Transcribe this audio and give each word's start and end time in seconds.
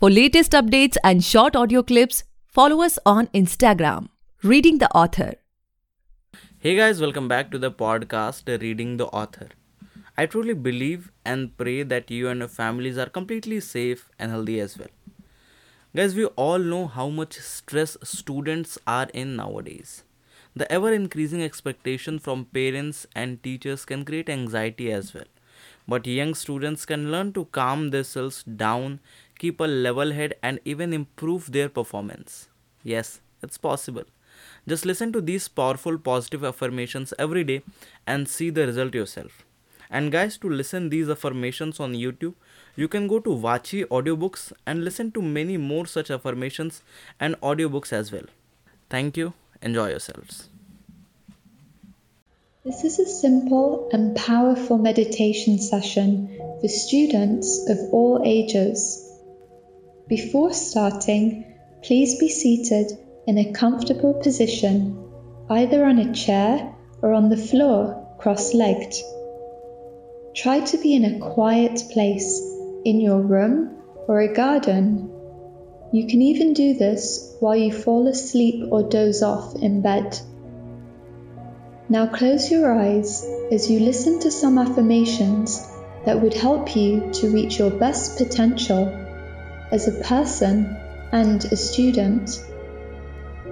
For 0.00 0.10
latest 0.10 0.50
updates 0.52 0.96
and 1.04 1.22
short 1.22 1.54
audio 1.54 1.80
clips, 1.82 2.24
follow 2.48 2.82
us 2.82 2.98
on 3.06 3.28
Instagram, 3.28 4.08
Reading 4.42 4.78
the 4.78 4.90
Author. 4.90 5.34
Hey 6.58 6.74
guys, 6.74 7.00
welcome 7.00 7.28
back 7.28 7.52
to 7.52 7.58
the 7.58 7.70
podcast 7.70 8.48
Reading 8.60 8.96
the 8.96 9.06
Author. 9.06 9.50
I 10.18 10.26
truly 10.26 10.54
believe 10.54 11.12
and 11.24 11.56
pray 11.56 11.84
that 11.84 12.10
you 12.10 12.28
and 12.28 12.40
your 12.40 12.48
families 12.48 12.98
are 12.98 13.08
completely 13.08 13.60
safe 13.60 14.10
and 14.18 14.32
healthy 14.32 14.58
as 14.58 14.76
well. 14.76 14.88
Guys, 15.94 16.16
we 16.16 16.24
all 16.24 16.58
know 16.58 16.88
how 16.88 17.08
much 17.08 17.38
stress 17.38 17.96
students 18.02 18.76
are 18.88 19.08
in 19.14 19.36
nowadays. 19.36 20.02
The 20.56 20.70
ever 20.72 20.92
increasing 20.92 21.40
expectation 21.42 22.18
from 22.18 22.46
parents 22.46 23.06
and 23.14 23.40
teachers 23.44 23.84
can 23.84 24.04
create 24.04 24.28
anxiety 24.28 24.90
as 24.90 25.14
well. 25.14 25.30
But 25.86 26.06
young 26.06 26.34
students 26.34 26.86
can 26.86 27.10
learn 27.10 27.32
to 27.34 27.44
calm 27.46 27.90
themselves 27.90 28.42
down, 28.42 29.00
keep 29.38 29.60
a 29.60 29.64
level 29.64 30.12
head, 30.12 30.34
and 30.42 30.60
even 30.64 30.92
improve 30.92 31.52
their 31.52 31.68
performance. 31.68 32.48
Yes, 32.82 33.20
it's 33.42 33.58
possible. 33.58 34.04
Just 34.66 34.86
listen 34.86 35.12
to 35.12 35.20
these 35.20 35.46
powerful 35.48 35.98
positive 35.98 36.42
affirmations 36.42 37.12
every 37.18 37.44
day 37.44 37.62
and 38.06 38.28
see 38.28 38.50
the 38.50 38.66
result 38.66 38.94
yourself. 38.94 39.44
And 39.90 40.10
guys, 40.10 40.38
to 40.38 40.48
listen 40.48 40.88
these 40.88 41.08
affirmations 41.08 41.78
on 41.78 41.92
YouTube, 41.92 42.34
you 42.74 42.88
can 42.88 43.06
go 43.06 43.20
to 43.20 43.30
Vachi 43.30 43.84
audiobooks 43.86 44.52
and 44.66 44.84
listen 44.84 45.12
to 45.12 45.22
many 45.22 45.56
more 45.56 45.86
such 45.86 46.10
affirmations 46.10 46.82
and 47.20 47.38
audiobooks 47.42 47.92
as 47.92 48.10
well. 48.10 48.24
Thank 48.88 49.16
you. 49.16 49.34
Enjoy 49.62 49.90
yourselves. 49.90 50.48
This 52.64 52.82
is 52.82 52.98
a 52.98 53.04
simple 53.04 53.90
and 53.92 54.16
powerful 54.16 54.78
meditation 54.78 55.58
session 55.58 56.34
for 56.62 56.68
students 56.68 57.68
of 57.68 57.92
all 57.92 58.22
ages. 58.24 59.06
Before 60.08 60.50
starting, 60.50 61.44
please 61.82 62.18
be 62.18 62.30
seated 62.30 62.90
in 63.26 63.36
a 63.36 63.52
comfortable 63.52 64.14
position, 64.14 64.98
either 65.50 65.84
on 65.84 65.98
a 65.98 66.14
chair 66.14 66.74
or 67.02 67.12
on 67.12 67.28
the 67.28 67.36
floor 67.36 68.16
cross 68.18 68.54
legged. 68.54 68.94
Try 70.34 70.60
to 70.60 70.78
be 70.78 70.94
in 70.94 71.04
a 71.04 71.18
quiet 71.18 71.82
place 71.92 72.40
in 72.86 72.98
your 72.98 73.20
room 73.20 73.76
or 74.08 74.22
a 74.22 74.32
garden. 74.32 75.10
You 75.92 76.06
can 76.06 76.22
even 76.22 76.54
do 76.54 76.72
this 76.72 77.36
while 77.40 77.56
you 77.56 77.74
fall 77.74 78.08
asleep 78.08 78.64
or 78.72 78.88
doze 78.88 79.22
off 79.22 79.54
in 79.56 79.82
bed. 79.82 80.18
Now 81.88 82.06
close 82.06 82.50
your 82.50 82.72
eyes 82.72 83.26
as 83.52 83.70
you 83.70 83.80
listen 83.80 84.18
to 84.20 84.30
some 84.30 84.56
affirmations 84.56 85.70
that 86.06 86.20
would 86.20 86.32
help 86.32 86.74
you 86.74 87.10
to 87.12 87.30
reach 87.30 87.58
your 87.58 87.70
best 87.70 88.16
potential 88.16 88.88
as 89.70 89.86
a 89.86 90.02
person 90.02 90.76
and 91.12 91.44
a 91.44 91.56
student. 91.56 92.42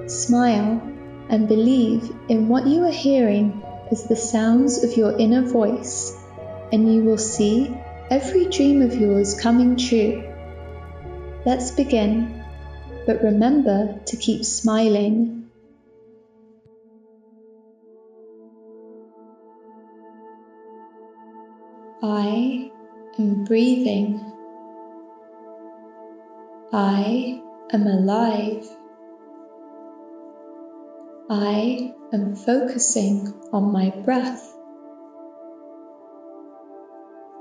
Smile 0.06 0.80
and 1.28 1.46
believe 1.46 2.10
in 2.28 2.48
what 2.48 2.66
you 2.66 2.84
are 2.84 2.90
hearing 2.90 3.62
as 3.90 4.04
the 4.04 4.16
sounds 4.16 4.82
of 4.82 4.96
your 4.96 5.16
inner 5.18 5.42
voice, 5.42 6.16
and 6.72 6.92
you 6.92 7.02
will 7.02 7.18
see 7.18 7.74
every 8.10 8.46
dream 8.46 8.80
of 8.80 8.94
yours 8.94 9.38
coming 9.38 9.76
true. 9.76 10.24
Let's 11.44 11.70
begin, 11.70 12.42
but 13.06 13.22
remember 13.22 14.00
to 14.06 14.16
keep 14.16 14.44
smiling. 14.44 15.41
I 22.04 22.72
am 23.16 23.44
breathing. 23.44 24.32
I 26.72 27.40
am 27.72 27.86
alive. 27.86 28.66
I 31.30 31.94
am 32.12 32.34
focusing 32.34 33.32
on 33.52 33.72
my 33.72 33.90
breath. 34.04 34.52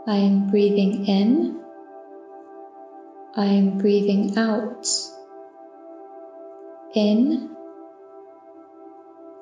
I 0.05 0.17
am 0.17 0.51
breathing 0.51 1.07
in. 1.07 1.59
I 3.35 3.45
am 3.45 3.79
breathing 3.79 4.37
out. 4.37 4.87
In, 6.93 7.49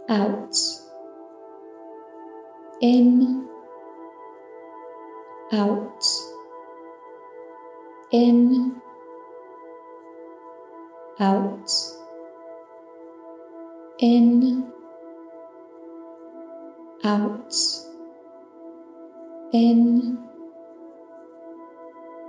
out. 0.07 0.55
In, 2.79 3.38
out. 5.51 6.05
In, 8.11 8.81
out. 11.19 11.71
In, 13.99 14.71
out. 17.03 17.53
In, 19.51 20.29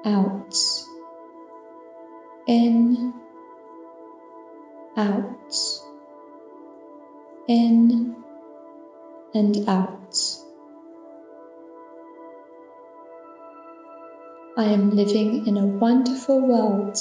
out, 0.06 0.56
in, 2.46 3.12
out, 4.96 5.54
in, 7.46 8.16
and 9.34 9.68
out. 9.68 10.16
I 14.60 14.64
am 14.64 14.90
living 14.90 15.46
in 15.46 15.56
a 15.56 15.64
wonderful 15.64 16.38
world. 16.38 16.98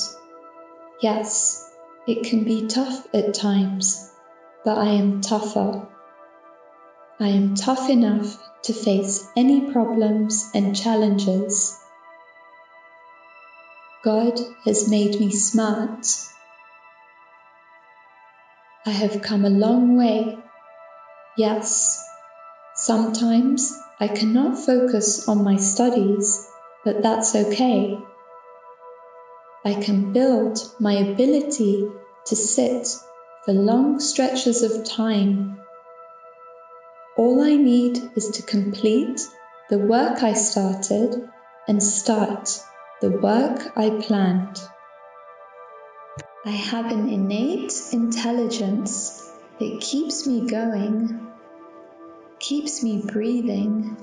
Yes, 1.01 1.69
it 2.07 2.23
can 2.23 2.45
be 2.45 2.67
tough 2.67 3.05
at 3.13 3.33
times, 3.33 4.09
but 4.63 4.77
I 4.77 4.91
am 4.91 5.19
tougher. 5.19 5.85
I 7.19 7.27
am 7.27 7.55
tough 7.55 7.89
enough 7.89 8.37
to 8.63 8.71
face 8.71 9.27
any 9.35 9.73
problems 9.73 10.49
and 10.55 10.73
challenges. 10.73 11.77
God 14.05 14.39
has 14.63 14.89
made 14.89 15.19
me 15.19 15.29
smart. 15.29 16.07
I 18.85 18.91
have 18.91 19.21
come 19.21 19.43
a 19.43 19.49
long 19.49 19.97
way. 19.97 20.37
Yes, 21.35 22.01
sometimes 22.75 23.77
I 23.99 24.07
cannot 24.07 24.57
focus 24.57 25.27
on 25.27 25.43
my 25.43 25.57
studies, 25.57 26.47
but 26.83 27.03
that's 27.03 27.35
okay. 27.35 27.97
I 29.65 29.73
can 29.73 30.13
build 30.13 30.59
my 30.79 30.93
ability 30.93 31.87
to 32.25 32.35
sit 32.35 32.87
for 33.45 33.53
long 33.53 33.99
stretches 33.99 34.63
of 34.63 34.85
time. 34.85 35.59
All 37.17 37.41
I 37.41 37.55
need 37.55 38.11
is 38.15 38.29
to 38.31 38.43
complete 38.43 39.19
the 39.69 39.77
work 39.77 40.23
I 40.23 40.33
started 40.33 41.29
and 41.67 41.83
start 41.83 42.61
the 43.01 43.11
work 43.11 43.77
I 43.77 43.89
planned. 43.89 44.59
I 46.45 46.51
have 46.51 46.91
an 46.91 47.09
innate 47.09 47.73
intelligence 47.91 49.29
that 49.59 49.81
keeps 49.81 50.25
me 50.25 50.47
going, 50.47 51.27
keeps 52.39 52.81
me 52.81 53.03
breathing, 53.05 53.97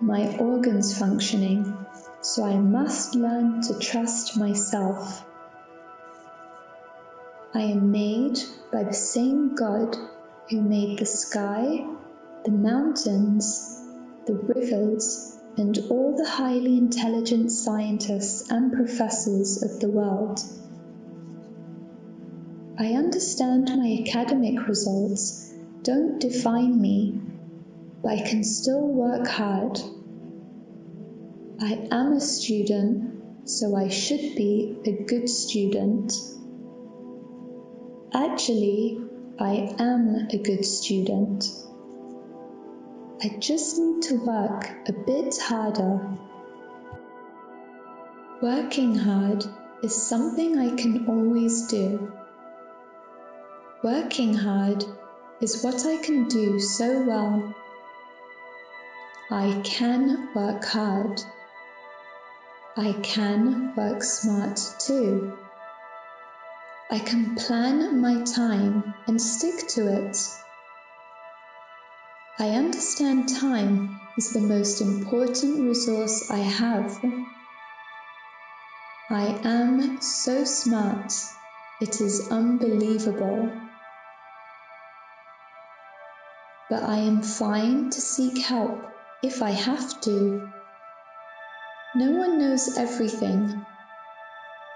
my 0.00 0.36
organs 0.38 0.98
functioning, 0.98 1.86
so 2.22 2.44
I 2.44 2.56
must 2.56 3.14
learn 3.14 3.62
to 3.62 3.78
trust 3.78 4.38
myself. 4.38 5.24
I 7.54 7.62
am 7.62 7.90
made 7.90 8.38
by 8.70 8.84
the 8.84 8.92
same 8.92 9.54
God 9.54 9.96
who 10.48 10.60
made 10.60 10.98
the 10.98 11.06
sky, 11.06 11.84
the 12.44 12.50
mountains, 12.50 13.80
the 14.26 14.34
rivers, 14.34 15.38
and 15.56 15.78
all 15.90 16.16
the 16.16 16.28
highly 16.28 16.76
intelligent 16.76 17.50
scientists 17.50 18.50
and 18.50 18.72
professors 18.72 19.62
of 19.62 19.80
the 19.80 19.90
world. 19.90 20.40
I 22.78 22.92
understand 22.92 23.68
my 23.76 24.04
academic 24.06 24.66
results 24.68 25.52
don't 25.82 26.20
define 26.20 26.80
me, 26.80 27.20
but 28.02 28.12
I 28.12 28.20
can 28.22 28.44
still 28.44 28.86
work 28.86 29.26
hard. 29.26 29.80
I 31.62 31.86
am 31.90 32.14
a 32.14 32.20
student, 32.22 33.46
so 33.46 33.76
I 33.76 33.88
should 33.88 34.34
be 34.34 34.78
a 34.86 35.04
good 35.04 35.28
student. 35.28 36.10
Actually, 38.14 38.98
I 39.38 39.74
am 39.78 40.28
a 40.30 40.38
good 40.38 40.64
student. 40.64 41.44
I 43.22 43.36
just 43.38 43.78
need 43.78 44.02
to 44.04 44.14
work 44.24 44.70
a 44.88 44.94
bit 44.94 45.36
harder. 45.36 46.00
Working 48.40 48.94
hard 48.94 49.44
is 49.82 49.94
something 49.94 50.58
I 50.58 50.74
can 50.76 51.08
always 51.08 51.66
do. 51.66 52.10
Working 53.84 54.32
hard 54.32 54.82
is 55.42 55.62
what 55.62 55.84
I 55.84 55.98
can 55.98 56.26
do 56.26 56.58
so 56.58 57.02
well. 57.02 57.54
I 59.30 59.60
can 59.62 60.30
work 60.34 60.64
hard. 60.64 61.22
I 62.80 62.94
can 62.94 63.74
work 63.76 64.02
smart 64.02 64.58
too. 64.78 65.36
I 66.90 66.98
can 66.98 67.34
plan 67.34 68.00
my 68.00 68.22
time 68.22 68.94
and 69.06 69.20
stick 69.20 69.68
to 69.74 69.86
it. 69.86 70.16
I 72.38 72.48
understand 72.52 73.28
time 73.28 74.00
is 74.16 74.32
the 74.32 74.40
most 74.40 74.80
important 74.80 75.60
resource 75.60 76.30
I 76.30 76.38
have. 76.38 77.04
I 79.10 79.26
am 79.44 80.00
so 80.00 80.44
smart, 80.44 81.12
it 81.82 82.00
is 82.00 82.30
unbelievable. 82.30 83.52
But 86.70 86.82
I 86.84 86.96
am 86.96 87.20
fine 87.20 87.90
to 87.90 88.00
seek 88.00 88.38
help 88.38 88.90
if 89.22 89.42
I 89.42 89.50
have 89.50 90.00
to. 90.00 90.50
No 91.92 92.12
one 92.12 92.38
knows 92.38 92.78
everything. 92.78 93.66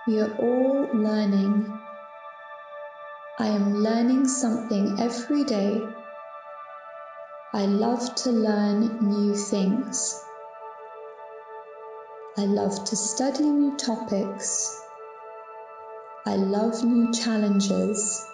We 0.08 0.18
are 0.18 0.36
all 0.36 0.88
learning. 0.92 1.72
I 3.38 3.46
am 3.46 3.74
learning 3.74 4.26
something 4.26 4.98
every 4.98 5.44
day. 5.44 5.80
I 7.52 7.66
love 7.66 8.16
to 8.16 8.32
learn 8.32 8.98
new 9.00 9.36
things. 9.36 10.20
I 12.36 12.46
love 12.46 12.84
to 12.84 12.96
study 12.96 13.44
new 13.44 13.76
topics. 13.76 14.76
I 16.26 16.34
love 16.34 16.82
new 16.82 17.12
challenges. 17.12 18.26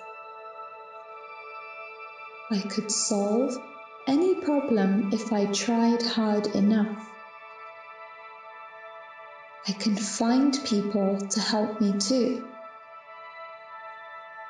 I 2.50 2.60
could 2.60 2.90
solve 2.90 3.58
any 4.06 4.36
problem 4.36 5.10
if 5.12 5.34
I 5.34 5.52
tried 5.52 6.00
hard 6.00 6.46
enough. 6.46 7.09
I 9.68 9.72
can 9.72 9.94
find 9.94 10.58
people 10.64 11.18
to 11.18 11.40
help 11.40 11.80
me 11.80 11.92
too. 11.98 12.46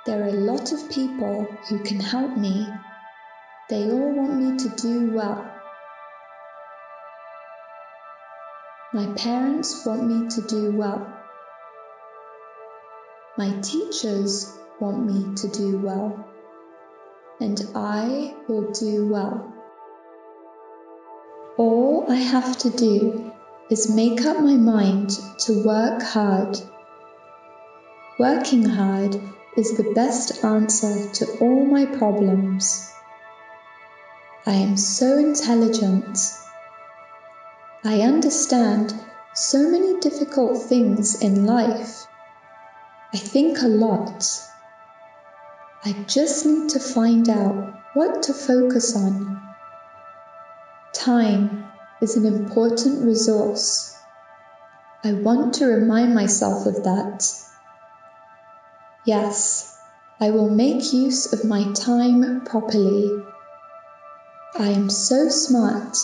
There 0.06 0.22
are 0.22 0.28
a 0.28 0.32
lot 0.32 0.72
of 0.72 0.88
people 0.90 1.46
who 1.68 1.82
can 1.82 1.98
help 1.98 2.36
me. 2.36 2.66
They 3.68 3.90
all 3.90 4.12
want 4.12 4.40
me 4.40 4.56
to 4.56 4.68
do 4.76 5.10
well. 5.12 5.50
My 8.92 9.06
parents 9.14 9.84
want 9.84 10.06
me 10.06 10.28
to 10.28 10.42
do 10.42 10.76
well. 10.76 11.06
My 13.36 13.50
teachers 13.60 14.56
want 14.80 15.04
me 15.06 15.34
to 15.34 15.48
do 15.48 15.78
well. 15.78 16.24
And 17.40 17.60
I 17.74 18.34
will 18.48 18.70
do 18.72 19.08
well. 19.08 19.52
All 21.56 22.06
I 22.08 22.16
have 22.16 22.56
to 22.58 22.70
do 22.70 23.29
is 23.70 23.88
make 23.88 24.26
up 24.26 24.40
my 24.40 24.56
mind 24.56 25.10
to 25.38 25.62
work 25.64 26.02
hard. 26.02 26.58
Working 28.18 28.64
hard 28.64 29.14
is 29.56 29.76
the 29.76 29.92
best 29.94 30.44
answer 30.44 31.08
to 31.10 31.38
all 31.38 31.64
my 31.64 31.86
problems. 31.86 32.92
I 34.44 34.54
am 34.54 34.76
so 34.76 35.18
intelligent. 35.18 36.18
I 37.84 38.00
understand 38.00 38.92
so 39.34 39.70
many 39.70 40.00
difficult 40.00 40.62
things 40.64 41.22
in 41.22 41.46
life. 41.46 42.06
I 43.14 43.18
think 43.18 43.62
a 43.62 43.68
lot. 43.68 44.26
I 45.84 45.92
just 46.08 46.44
need 46.44 46.70
to 46.70 46.80
find 46.80 47.28
out 47.28 47.74
what 47.94 48.24
to 48.24 48.34
focus 48.34 48.96
on. 48.96 49.40
Time 50.92 51.69
is 52.00 52.16
an 52.16 52.26
important 52.26 53.04
resource. 53.04 53.94
I 55.04 55.12
want 55.12 55.54
to 55.54 55.66
remind 55.66 56.14
myself 56.14 56.66
of 56.66 56.84
that. 56.84 57.26
Yes, 59.04 59.78
I 60.20 60.30
will 60.30 60.50
make 60.50 60.92
use 60.92 61.32
of 61.32 61.44
my 61.44 61.72
time 61.72 62.44
properly. 62.44 63.22
I 64.58 64.68
am 64.68 64.90
so 64.90 65.28
smart. 65.28 65.96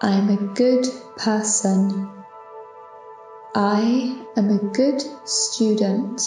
I 0.00 0.12
am 0.12 0.28
a 0.28 0.54
good 0.54 0.86
person. 1.16 2.10
I 3.54 4.20
am 4.36 4.50
a 4.50 4.58
good 4.72 5.02
student. 5.24 6.20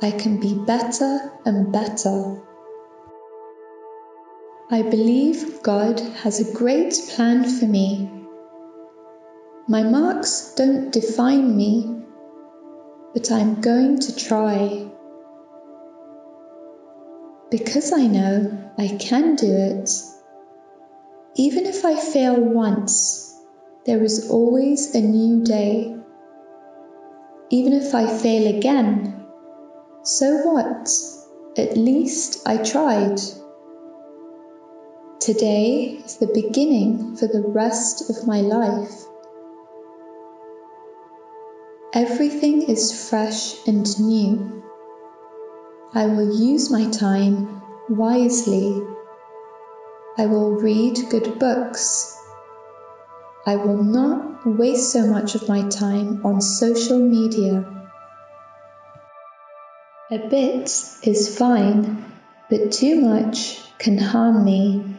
I 0.00 0.10
can 0.10 0.38
be 0.40 0.54
better 0.54 1.32
and 1.44 1.72
better. 1.72 2.40
I 4.72 4.80
believe 4.80 5.62
God 5.62 6.00
has 6.00 6.40
a 6.40 6.54
great 6.56 6.98
plan 7.10 7.44
for 7.44 7.66
me. 7.66 8.08
My 9.68 9.82
marks 9.82 10.54
don't 10.54 10.90
define 10.90 11.54
me, 11.54 12.02
but 13.12 13.30
I'm 13.30 13.60
going 13.60 14.00
to 14.00 14.16
try. 14.16 14.88
Because 17.50 17.92
I 17.92 18.06
know 18.06 18.72
I 18.78 18.96
can 18.98 19.36
do 19.36 19.52
it. 19.52 19.90
Even 21.34 21.66
if 21.66 21.84
I 21.84 21.94
fail 22.00 22.40
once, 22.40 23.38
there 23.84 24.02
is 24.02 24.30
always 24.30 24.94
a 24.94 25.02
new 25.02 25.44
day. 25.44 25.94
Even 27.50 27.74
if 27.74 27.94
I 27.94 28.06
fail 28.06 28.56
again, 28.56 29.26
so 30.02 30.34
what? 30.50 30.88
At 31.58 31.76
least 31.76 32.48
I 32.48 32.56
tried. 32.56 33.20
Today 35.24 36.02
is 36.04 36.16
the 36.16 36.32
beginning 36.34 37.14
for 37.14 37.28
the 37.28 37.42
rest 37.46 38.10
of 38.10 38.26
my 38.26 38.40
life. 38.40 38.90
Everything 41.94 42.62
is 42.62 43.08
fresh 43.08 43.54
and 43.68 43.86
new. 44.00 44.64
I 45.94 46.06
will 46.06 46.36
use 46.36 46.72
my 46.72 46.90
time 46.90 47.62
wisely. 47.88 48.82
I 50.18 50.26
will 50.26 50.56
read 50.56 50.98
good 51.08 51.38
books. 51.38 52.18
I 53.46 53.54
will 53.54 53.84
not 53.84 54.44
waste 54.44 54.90
so 54.90 55.06
much 55.06 55.36
of 55.36 55.48
my 55.48 55.68
time 55.68 56.26
on 56.26 56.40
social 56.40 56.98
media. 56.98 57.64
A 60.10 60.18
bit 60.18 60.64
is 61.04 61.38
fine, 61.38 62.12
but 62.50 62.72
too 62.72 63.00
much 63.00 63.60
can 63.78 63.98
harm 63.98 64.44
me. 64.44 64.91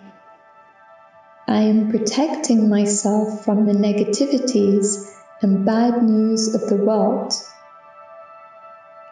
I 1.53 1.61
am 1.61 1.91
protecting 1.91 2.67
myself 2.67 3.45
from 3.45 3.67
the 3.67 3.73
negativities 3.73 5.07
and 5.39 5.63
bad 5.63 6.01
news 6.01 6.55
of 6.55 6.67
the 6.67 6.77
world. 6.83 7.31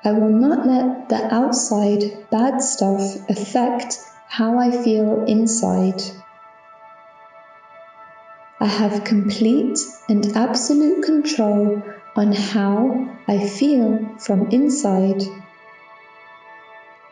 I 0.04 0.14
will 0.14 0.32
not 0.32 0.66
let 0.66 1.08
the 1.10 1.32
outside 1.32 2.02
bad 2.32 2.64
stuff 2.64 3.30
affect 3.30 4.00
how 4.28 4.58
I 4.58 4.72
feel 4.72 5.24
inside. 5.26 6.02
I 8.60 8.66
have 8.66 9.04
complete 9.04 9.78
and 10.10 10.36
absolute 10.36 11.04
control 11.04 11.84
on 12.16 12.32
how 12.32 13.18
I 13.28 13.38
feel 13.38 14.18
from 14.18 14.50
inside. 14.50 15.22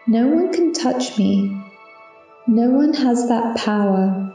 No 0.08 0.26
one 0.26 0.52
can 0.52 0.74
touch 0.74 1.20
me. 1.20 1.56
No 2.48 2.72
one 2.72 2.94
has 2.96 3.28
that 3.28 3.58
power. 3.58 4.29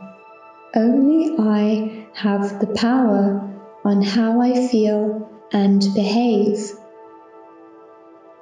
Only 0.76 1.36
I 1.38 2.08
have 2.14 2.58
the 2.58 2.66
power 2.66 3.48
on 3.84 4.02
how 4.02 4.40
I 4.40 4.66
feel 4.66 5.30
and 5.52 5.80
behave. 5.94 6.58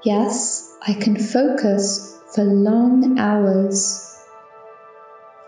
Yes, 0.02 0.74
I 0.80 0.94
can 0.94 1.18
focus 1.18 2.18
for 2.34 2.42
long 2.42 3.18
hours. 3.18 4.16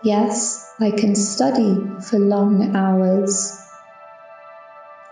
Yes, 0.03 0.63
I 0.79 0.91
can 0.91 1.15
study 1.15 1.75
for 2.07 2.19
long 2.19 2.75
hours. 2.75 3.59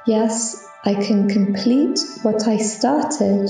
Yes, 0.06 0.64
I 0.86 0.94
can 0.94 1.28
complete 1.28 2.00
what 2.22 2.48
I 2.48 2.58
started. 2.58 3.50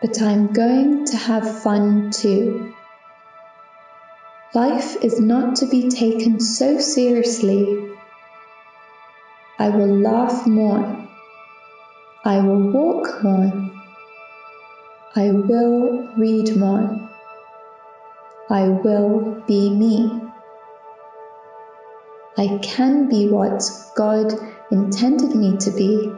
But 0.00 0.22
I'm 0.22 0.52
going 0.52 1.06
to 1.06 1.16
have 1.16 1.62
fun 1.62 2.12
too. 2.12 2.72
Life 4.54 5.02
is 5.02 5.20
not 5.20 5.56
to 5.56 5.66
be 5.66 5.88
taken 5.88 6.38
so 6.38 6.78
seriously. 6.78 7.90
I 9.58 9.70
will 9.70 9.98
laugh 9.98 10.46
more. 10.46 11.08
I 12.24 12.38
will 12.38 12.70
walk 12.70 13.24
more. 13.24 13.52
I 15.16 15.32
will 15.32 16.08
read 16.16 16.56
more. 16.56 17.10
I 18.48 18.68
will 18.68 19.42
be 19.48 19.70
me. 19.70 20.22
I 22.38 22.58
can 22.62 23.08
be 23.08 23.28
what 23.28 23.68
God 23.96 24.32
intended 24.70 25.34
me 25.34 25.56
to 25.56 25.72
be 25.72 26.12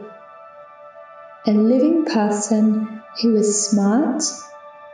a 1.47 1.51
living 1.51 2.05
person 2.05 3.01
who 3.19 3.35
is 3.35 3.67
smart, 3.67 4.21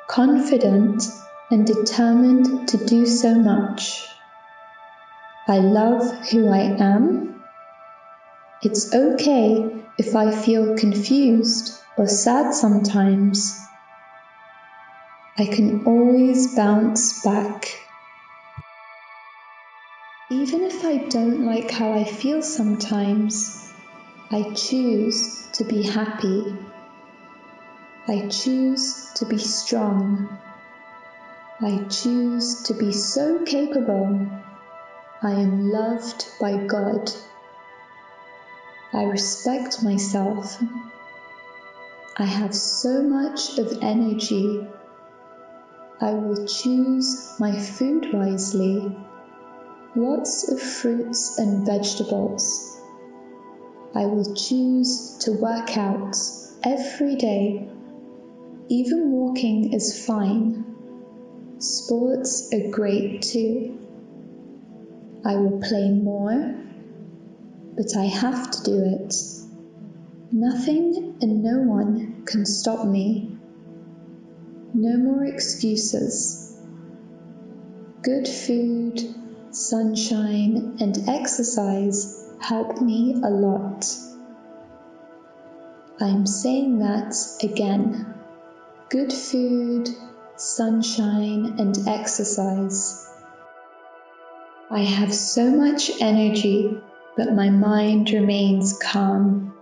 confident, 0.07 1.03
and 1.51 1.67
determined 1.67 2.69
to 2.69 2.77
do 2.77 3.05
so 3.05 3.35
much. 3.35 4.07
I 5.47 5.59
love 5.59 6.27
who 6.29 6.47
I 6.47 6.77
am. 6.79 7.43
It's 8.61 8.93
okay 8.93 9.83
if 9.97 10.15
I 10.15 10.31
feel 10.31 10.77
confused 10.77 11.77
or 11.97 12.07
sad 12.07 12.53
sometimes. 12.53 13.59
I 15.37 15.45
can 15.45 15.85
always 15.85 16.55
bounce 16.55 17.23
back. 17.23 17.79
Even 20.29 20.63
if 20.63 20.85
I 20.85 20.97
don't 20.97 21.45
like 21.45 21.71
how 21.71 21.91
I 21.93 22.05
feel 22.05 22.41
sometimes, 22.41 23.69
I 24.31 24.53
choose 24.53 25.47
to 25.53 25.63
be 25.63 25.83
happy. 25.83 26.55
I 28.07 28.27
choose 28.29 29.11
to 29.15 29.25
be 29.25 29.37
strong. 29.37 30.29
I 31.65 31.81
choose 31.85 32.63
to 32.63 32.73
be 32.73 32.91
so 32.91 33.45
capable. 33.45 34.27
I 35.21 35.31
am 35.31 35.69
loved 35.69 36.27
by 36.37 36.57
God. 36.57 37.09
I 38.91 39.03
respect 39.03 39.81
myself. 39.81 40.61
I 42.17 42.25
have 42.25 42.53
so 42.53 43.01
much 43.01 43.57
of 43.59 43.81
energy. 43.81 44.67
I 46.01 46.11
will 46.11 46.45
choose 46.45 47.33
my 47.39 47.57
food 47.57 48.13
wisely. 48.13 48.97
Lots 49.95 50.51
of 50.51 50.59
fruits 50.59 51.37
and 51.37 51.65
vegetables. 51.65 52.77
I 53.95 54.05
will 54.07 54.35
choose 54.35 55.17
to 55.19 55.31
work 55.31 55.77
out 55.77 56.17
every 56.61 57.15
day. 57.15 57.69
Even 58.67 59.11
walking 59.11 59.71
is 59.71 60.05
fine. 60.05 60.72
Sports 61.63 62.53
are 62.53 62.71
great 62.71 63.21
too. 63.21 63.79
I 65.23 65.37
will 65.37 65.61
play 65.61 65.91
more, 65.91 66.55
but 67.77 67.95
I 67.95 68.03
have 68.03 68.51
to 68.51 68.63
do 68.63 68.83
it. 68.83 69.15
Nothing 70.33 71.15
and 71.21 71.41
no 71.41 71.59
one 71.59 72.25
can 72.25 72.45
stop 72.45 72.85
me. 72.85 73.37
No 74.73 74.97
more 74.97 75.23
excuses. 75.23 76.53
Good 78.01 78.27
food, 78.27 78.99
sunshine, 79.51 80.75
and 80.81 81.07
exercise 81.07 82.27
help 82.41 82.81
me 82.81 83.21
a 83.23 83.29
lot. 83.29 83.87
I'm 86.01 86.27
saying 86.27 86.79
that 86.79 87.15
again. 87.41 88.13
Good 88.89 89.13
food, 89.13 89.87
sunshine, 90.35 91.55
and 91.59 91.87
exercise. 91.87 93.07
I 94.69 94.79
have 94.79 95.13
so 95.13 95.51
much 95.51 95.91
energy, 96.01 96.81
but 97.15 97.33
my 97.33 97.49
mind 97.49 98.09
remains 98.11 98.77
calm. 98.77 99.53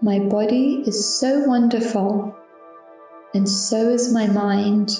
My 0.00 0.18
body 0.18 0.84
is 0.86 1.18
so 1.18 1.44
wonderful, 1.44 2.36
and 3.34 3.48
so 3.48 3.90
is 3.90 4.12
my 4.12 4.26
mind. 4.26 4.98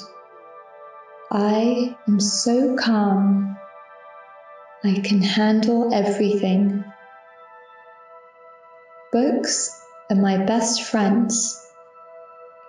I 1.30 1.97
am 2.09 2.19
so 2.19 2.76
calm. 2.76 3.57
I 4.83 5.00
can 5.00 5.23
handle 5.23 5.95
everything. 5.95 6.85
Books 9.12 9.71
are 10.11 10.16
my 10.16 10.38
best 10.38 10.83
friends. 10.83 11.64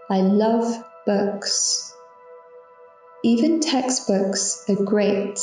I 0.10 0.22
love 0.22 0.84
books. 1.06 1.94
Even 3.24 3.60
textbooks 3.60 4.64
are 4.70 4.84
great 4.84 5.40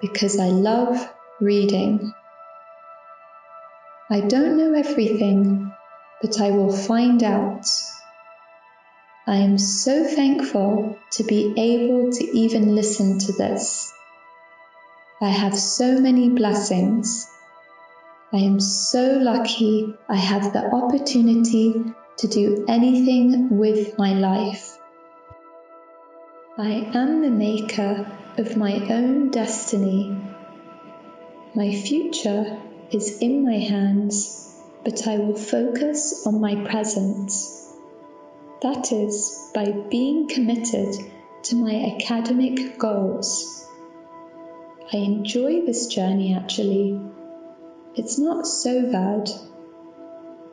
because 0.00 0.38
I 0.38 0.46
love 0.46 1.08
reading. 1.40 2.12
I 4.08 4.20
don't 4.20 4.56
know 4.56 4.74
everything, 4.74 5.72
but 6.20 6.40
I 6.40 6.50
will 6.50 6.72
find 6.72 7.22
out. 7.22 7.66
I 9.26 9.36
am 9.36 9.58
so 9.58 10.04
thankful 10.04 10.98
to 11.12 11.24
be 11.24 11.54
able 11.56 12.10
to 12.12 12.24
even 12.36 12.74
listen 12.74 13.18
to 13.18 13.32
this. 13.32 13.92
I 15.20 15.28
have 15.28 15.54
so 15.54 16.00
many 16.00 16.30
blessings. 16.30 17.28
I 18.32 18.38
am 18.38 18.58
so 18.58 19.18
lucky 19.18 19.94
I 20.08 20.16
have 20.16 20.52
the 20.52 20.64
opportunity 20.64 21.84
to 22.20 22.28
do 22.28 22.66
anything 22.68 23.58
with 23.58 23.96
my 23.96 24.12
life. 24.12 24.76
I 26.58 26.90
am 26.94 27.22
the 27.22 27.30
maker 27.30 28.06
of 28.36 28.58
my 28.58 28.74
own 28.90 29.30
destiny. 29.30 30.14
My 31.54 31.72
future 31.72 32.58
is 32.90 33.18
in 33.20 33.42
my 33.42 33.56
hands, 33.56 34.54
but 34.84 35.06
I 35.06 35.16
will 35.16 35.34
focus 35.34 36.26
on 36.26 36.42
my 36.42 36.56
present. 36.68 37.32
That 38.60 38.92
is 38.92 39.50
by 39.54 39.72
being 39.88 40.28
committed 40.28 40.94
to 41.44 41.56
my 41.56 41.96
academic 41.96 42.78
goals. 42.78 43.66
I 44.92 44.98
enjoy 44.98 45.64
this 45.64 45.86
journey 45.86 46.34
actually. 46.34 47.00
It's 47.94 48.18
not 48.18 48.46
so 48.46 48.92
bad. 48.92 49.30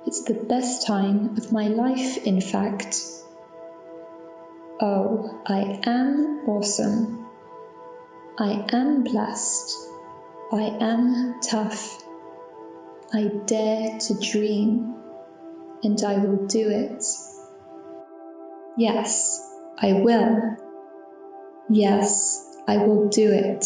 It's 0.07 0.21
the 0.21 0.35
best 0.35 0.87
time 0.87 1.35
of 1.35 1.51
my 1.51 1.67
life, 1.67 2.25
in 2.25 2.39
fact. 2.39 3.03
Oh, 4.79 5.41
I 5.45 5.81
am 5.83 6.47
awesome. 6.47 7.25
I 8.39 8.65
am 8.71 9.03
blessed. 9.03 9.75
I 10.53 10.63
am 10.79 11.41
tough. 11.41 12.01
I 13.13 13.23
dare 13.47 13.99
to 13.99 14.13
dream, 14.13 14.95
and 15.83 16.01
I 16.01 16.19
will 16.19 16.47
do 16.47 16.69
it. 16.69 17.03
Yes, 18.77 19.45
I 19.77 19.91
will. 19.91 20.55
Yes, 21.69 22.47
I 22.65 22.77
will 22.77 23.09
do 23.09 23.29
it. 23.29 23.65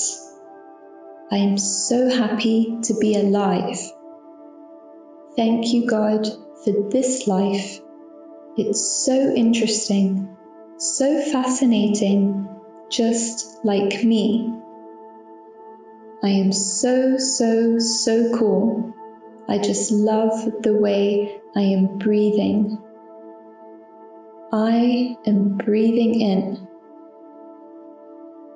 I 1.31 1.37
am 1.37 1.59
so 1.59 2.09
happy 2.09 2.79
to 2.85 2.95
be 2.99 3.15
alive. 3.15 3.77
Thank 5.35 5.73
you, 5.73 5.87
God, 5.87 6.27
for 6.63 6.89
this 6.89 7.25
life. 7.25 7.79
It's 8.57 9.05
so 9.05 9.33
interesting, 9.33 10.35
so 10.77 11.21
fascinating, 11.31 12.49
just 12.89 13.63
like 13.63 14.03
me. 14.03 14.53
I 16.21 16.29
am 16.29 16.51
so, 16.51 17.17
so, 17.17 17.79
so 17.79 18.37
cool. 18.37 18.93
I 19.47 19.57
just 19.57 19.91
love 19.91 20.61
the 20.61 20.75
way 20.75 21.39
I 21.55 21.61
am 21.61 21.97
breathing. 21.97 22.77
I 24.51 25.15
am 25.25 25.57
breathing 25.57 26.19
in, 26.19 26.67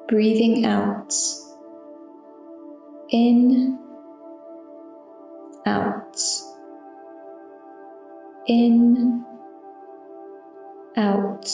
breathing 0.09 0.65
out, 0.65 1.15
in, 3.09 3.79
out, 5.65 6.21
in, 8.47 9.25
out, 10.97 11.49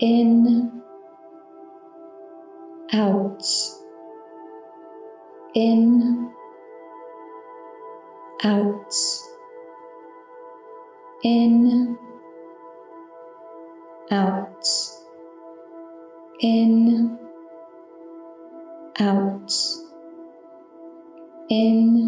in, 0.00 0.82
out, 2.92 3.44
in, 5.54 6.30
out, 8.42 8.94
in, 11.22 11.98
out, 14.10 14.66
in, 16.40 17.18
out, 18.98 19.52
in, 21.48 22.03